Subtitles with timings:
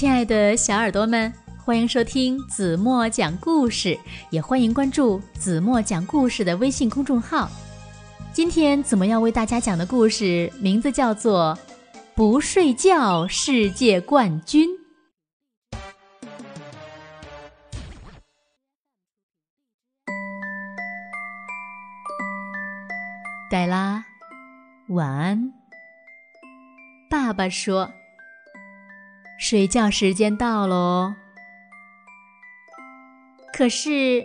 [0.00, 1.30] 亲爱的小耳朵们，
[1.62, 3.98] 欢迎收听子墨讲故事，
[4.30, 7.50] 也欢迎关注子墨讲故事的微信公众号。
[8.32, 11.54] 今天子墨要为大家讲的故事名字叫做
[12.14, 14.70] 《不睡觉世界冠军》。
[23.50, 24.02] 黛拉，
[24.88, 25.52] 晚安。
[27.10, 27.92] 爸爸说。
[29.50, 31.12] 睡觉时间到喽。
[33.52, 34.24] 可是，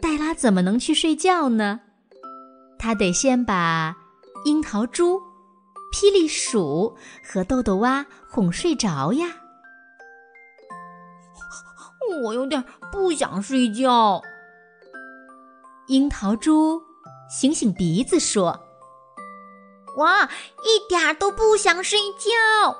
[0.00, 1.80] 黛拉怎么能去睡觉呢？
[2.78, 3.94] 她得先把
[4.46, 5.20] 樱桃猪、
[5.92, 9.26] 霹雳鼠和豆豆蛙哄睡着呀。
[12.24, 14.22] 我有点不想睡觉。
[15.88, 16.80] 樱桃猪
[17.28, 18.58] 醒醒鼻子说
[19.98, 20.08] ：“我
[20.64, 22.74] 一点都不想睡觉。”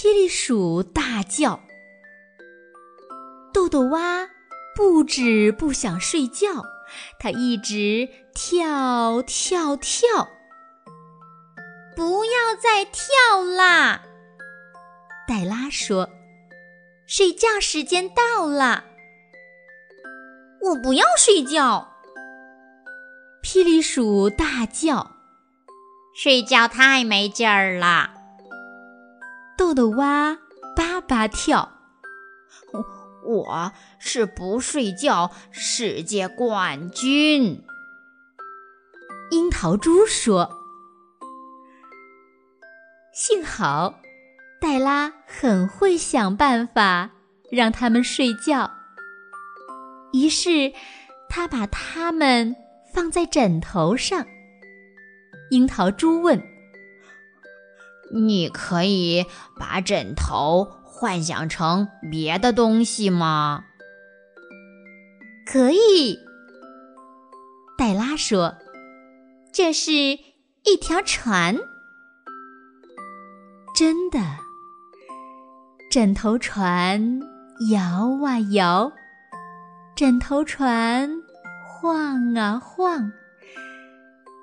[0.00, 1.58] 霹雳鼠大叫
[3.52, 4.30] ：“豆豆蛙
[4.76, 6.64] 不止不想睡觉，
[7.18, 10.28] 它一直跳跳跳。
[11.96, 14.02] 不要再跳啦！”
[15.26, 16.08] 黛拉说
[17.08, 18.84] ：“睡觉时间到了。”
[20.62, 21.96] 我不要睡觉！
[23.42, 25.16] 霹雳鼠大叫
[26.14, 28.14] ：“睡觉太没劲儿了。”
[29.58, 30.38] 豆豆蛙
[30.76, 31.72] 叭叭跳，
[33.24, 37.64] 我是不睡觉世界冠军。
[39.32, 40.48] 樱桃猪说
[43.12, 43.98] ：“幸好
[44.60, 47.10] 黛拉很会想办法
[47.50, 48.70] 让他们睡觉。”
[50.14, 50.72] 于是
[51.28, 52.54] 他把它们
[52.94, 54.24] 放在枕头上。
[55.50, 56.57] 樱桃猪问。
[58.12, 59.26] 你可以
[59.58, 63.64] 把枕头幻想成别的东西吗？
[65.46, 66.18] 可以，
[67.76, 68.56] 黛拉说
[69.52, 71.56] ：“这是一条船。”
[73.74, 74.18] 真的，
[75.90, 77.20] 枕头船
[77.70, 78.92] 摇啊摇，
[79.94, 81.10] 枕头船
[81.66, 83.12] 晃啊晃，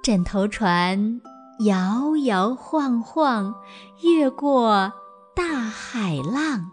[0.02, 1.22] 枕头船。
[1.60, 3.56] 摇摇晃晃，
[4.02, 4.92] 越过
[5.34, 6.70] 大海浪。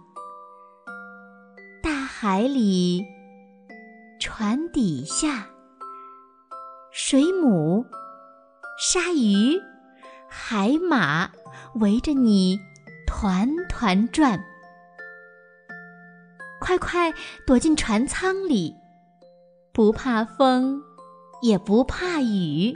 [1.80, 3.04] 大海里，
[4.18, 5.46] 船底下，
[6.90, 7.86] 水母、
[8.76, 9.60] 鲨鱼、
[10.28, 11.30] 海马
[11.76, 12.58] 围着你
[13.06, 14.42] 团团转。
[16.60, 17.12] 快快
[17.46, 18.74] 躲进船舱里，
[19.72, 20.82] 不怕风，
[21.40, 22.74] 也不怕雨。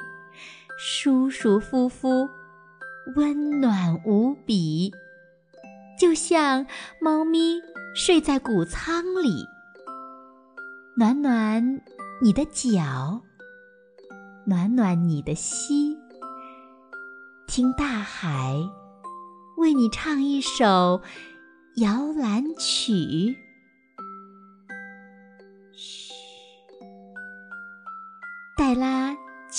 [0.78, 2.28] 舒舒服服，
[3.14, 4.92] 温暖无比，
[5.98, 6.66] 就像
[7.00, 7.60] 猫咪
[7.94, 9.47] 睡在谷仓里，
[10.98, 11.81] 暖暖
[12.20, 13.22] 你的脚，
[14.44, 15.97] 暖暖你的心，
[17.47, 18.56] 听大海
[19.56, 21.00] 为你唱一首
[21.76, 23.45] 摇篮曲。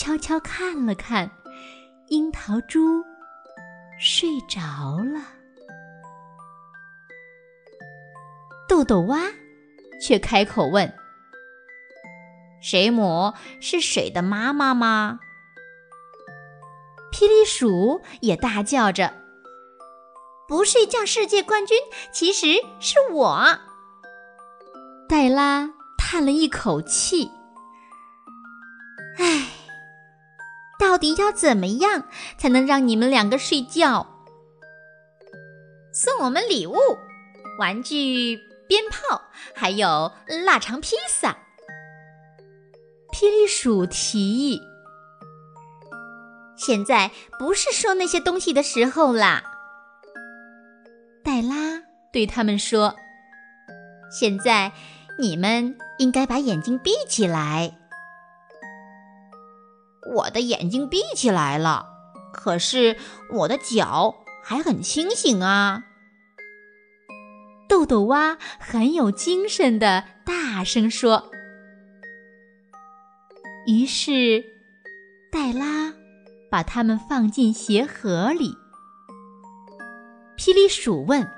[0.08, 1.30] 悄悄看了看，
[2.08, 3.04] 樱桃猪
[4.00, 4.60] 睡着
[5.04, 5.22] 了。
[8.70, 9.20] 豆豆蛙
[10.02, 10.94] 却开口问
[12.64, 15.20] ：“水母是水的妈妈吗？”
[17.12, 19.14] 霹雳鼠也大叫着
[20.48, 21.78] ：“不睡觉世界冠军
[22.14, 23.60] 其实是我。”
[25.10, 27.30] 黛拉叹了一口气。
[29.18, 29.48] 唉
[30.80, 32.06] 到底要怎么样
[32.38, 34.08] 才能让你们两个睡觉？
[35.92, 36.78] 送我们礼物、
[37.60, 39.22] 玩具、鞭炮，
[39.56, 40.12] 还有
[40.46, 41.38] 腊肠披萨。
[43.12, 44.62] 霹雳鼠提议
[46.56, 47.10] ：“现在
[47.40, 49.44] 不是说那些东西的时候啦。”
[51.26, 51.82] 黛拉
[52.14, 52.96] 对他们说
[54.12, 54.72] ：“现在
[55.18, 57.76] 你们应该把眼睛闭起来。”
[60.16, 61.88] 我的眼睛闭起来了，
[62.34, 62.98] 可是
[63.32, 65.84] 我的脚还很清醒啊！
[67.68, 71.30] 豆豆蛙很有精神的大声说。
[73.68, 74.46] 于是，
[75.30, 75.94] 黛拉
[76.50, 78.56] 把它们放进鞋盒里。
[80.38, 81.30] 霹雳鼠问：“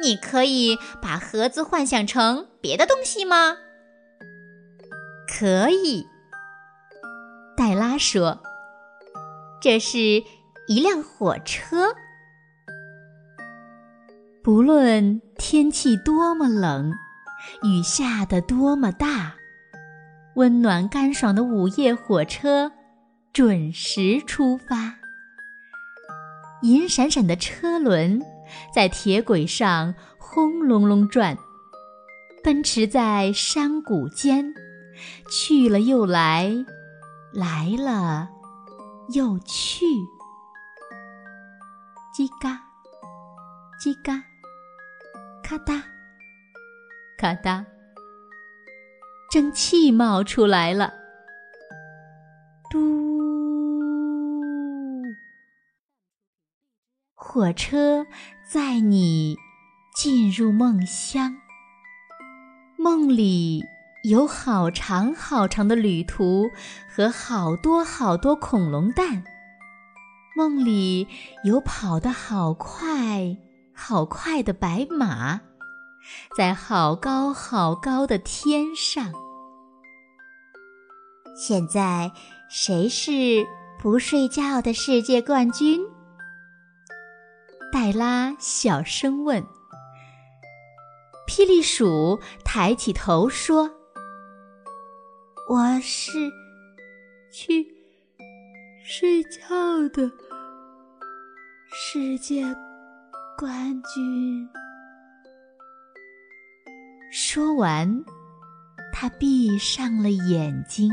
[0.00, 3.58] 你可以把盒子幻想成别的东西吗
[5.28, 6.06] ？”“可以。”
[7.64, 8.42] 黛拉说
[9.62, 10.00] ：“这是
[10.66, 11.94] 一辆火车。”
[14.42, 16.92] 不论天气多么冷，
[17.62, 19.34] 雨下得多么大，
[20.34, 22.72] 温暖干爽的午夜火车
[23.32, 24.96] 准时出发。
[26.62, 28.20] 银闪闪的车轮
[28.74, 31.38] 在铁轨上轰隆隆转，
[32.42, 34.52] 奔驰在山谷间，
[35.30, 36.52] 去了又来，
[37.32, 38.28] 来了
[39.14, 39.86] 又去。
[42.14, 42.60] 叽嘎，
[43.82, 44.22] 叽嘎，
[45.42, 45.82] 咔嗒，
[47.16, 47.64] 咔嗒，
[49.30, 50.92] 蒸汽冒出来了。
[52.70, 52.78] 嘟，
[57.14, 58.06] 火车
[58.46, 59.38] 载你
[59.96, 61.34] 进入梦乡。
[62.76, 63.64] 梦里
[64.02, 66.50] 有好长好长的旅途
[66.92, 69.22] 和好多好多恐龙蛋。
[70.36, 71.06] 梦里
[71.44, 73.36] 有跑得好快、
[73.72, 75.40] 好快的白马，
[76.36, 79.12] 在好高好高的天上。
[81.36, 82.10] 现在
[82.50, 83.46] 谁是
[83.78, 85.80] 不睡觉的世界冠军？
[87.70, 89.44] 黛拉小声问。
[91.28, 93.70] 霹雳鼠抬起头说
[95.52, 96.32] ：“我是
[97.30, 97.66] 去。”
[98.82, 99.38] 睡觉
[99.92, 100.10] 的
[101.70, 102.42] 世界
[103.36, 104.48] 冠军。
[107.12, 108.02] 说完，
[108.94, 110.90] 他闭上了眼睛。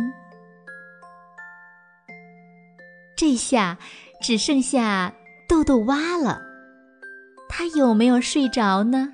[3.16, 3.78] 这下
[4.22, 5.14] 只剩下
[5.48, 6.42] 豆豆蛙了。
[7.48, 9.14] 他有没有睡着呢？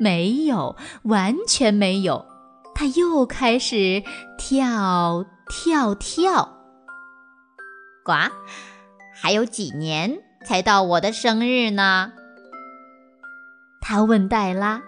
[0.00, 2.26] 没有，完全没有。
[2.78, 4.04] 他又开始
[4.36, 6.58] 跳跳跳。
[8.04, 8.12] 呱，
[9.14, 12.12] 还有几年才到我的生日呢？
[13.80, 14.82] 他问黛拉。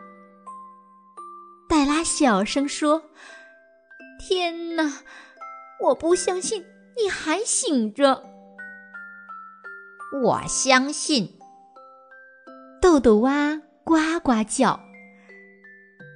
[1.67, 3.05] 黛拉小声说
[4.21, 5.01] ：“天哪，
[5.81, 6.67] 我不相信
[7.03, 8.23] 你还醒着。”
[10.23, 11.39] 我相信。
[12.83, 14.88] 豆豆蛙呱呱叫。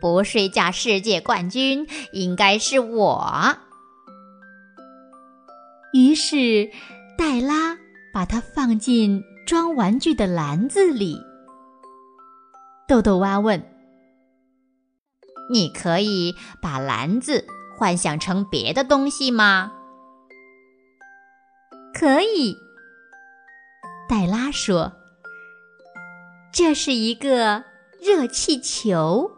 [0.02, 3.56] 不睡觉世界冠军应该是我。
[5.92, 6.72] 于是，
[7.16, 7.78] 黛拉
[8.12, 11.16] 把它放进装玩具的篮子里。
[12.88, 13.62] 豆豆蛙问
[15.52, 17.46] ：“你可以把篮子
[17.78, 19.70] 幻想成别的东西吗
[21.94, 22.56] ？”“可以。”
[24.10, 24.94] 黛拉说
[26.52, 27.62] ：“这是一个
[28.00, 29.30] 热气球，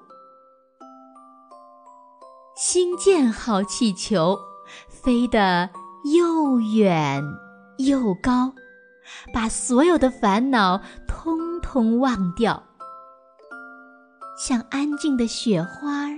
[2.57, 4.39] 星舰号气球，
[4.89, 5.71] 飞得。”
[6.05, 7.25] 又远
[7.79, 8.53] 又高，
[9.33, 10.79] 把所有的烦恼
[11.09, 12.63] 通通忘掉，
[14.37, 16.11] 像安静的雪花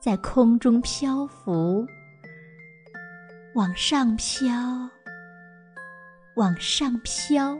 [0.00, 1.86] 在空中漂浮，
[3.54, 4.48] 往上飘，
[6.36, 7.58] 往上飘，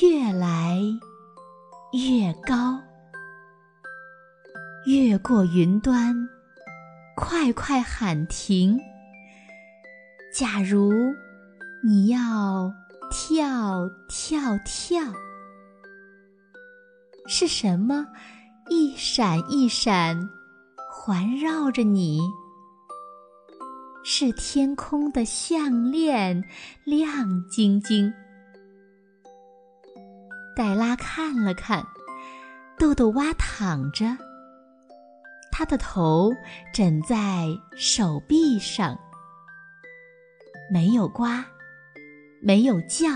[0.00, 0.78] 越来
[1.92, 2.80] 越高，
[4.86, 6.14] 越过云端，
[7.16, 8.78] 快快喊停！
[10.36, 10.92] 假如
[11.84, 12.72] 你要
[13.10, 15.00] 跳跳跳，
[17.26, 18.06] 是什么
[18.68, 20.28] 一闪一闪
[20.90, 22.20] 环绕着你？
[24.02, 26.44] 是天空的项链，
[26.84, 28.12] 亮晶晶。
[30.56, 31.86] 黛拉看了看，
[32.78, 34.18] 豆豆蛙躺着，
[35.56, 36.32] 他的头
[36.72, 37.46] 枕在
[37.76, 38.98] 手臂上。
[40.68, 41.22] 没有呱，
[42.42, 43.06] 没有叫，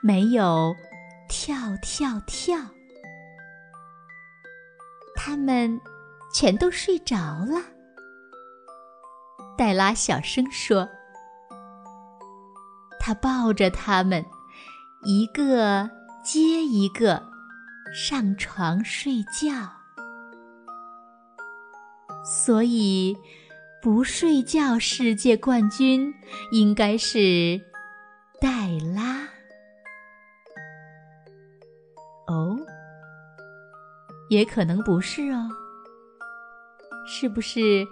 [0.00, 0.74] 没有
[1.28, 2.58] 跳跳跳，
[5.14, 5.78] 他们
[6.32, 7.62] 全都睡着了。
[9.58, 10.88] 黛拉小声说
[12.98, 14.24] ：“他抱着他们，
[15.02, 15.90] 一个
[16.24, 17.22] 接一个
[17.92, 19.77] 上床睡觉。
[22.24, 23.16] 所以。”
[23.80, 26.12] 不睡觉世界冠军
[26.50, 27.62] 应该是
[28.40, 29.20] 黛拉。
[32.26, 32.58] 哦，
[34.28, 35.48] 也可能不是哦。
[37.06, 37.86] 是不是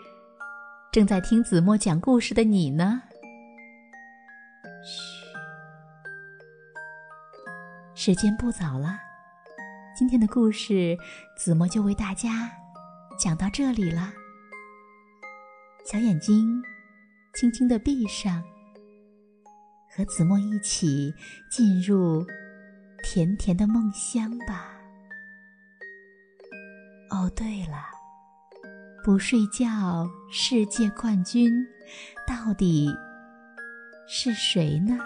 [0.91, 3.01] 正在听子墨讲故事的你呢？
[4.85, 5.37] 嘘，
[7.95, 8.99] 时间不早了，
[9.97, 10.99] 今天的故事
[11.37, 12.51] 子墨就为大家
[13.19, 14.13] 讲到这里了。
[15.85, 16.63] 小眼睛
[17.35, 18.43] 轻轻的闭上，
[19.95, 21.15] 和子墨一起
[21.51, 22.27] 进入
[23.03, 24.73] 甜甜的梦乡吧。
[27.11, 27.87] 哦，对了，
[29.05, 31.65] 不睡觉世界冠军
[32.27, 32.89] 到底
[34.09, 34.99] 是谁呢？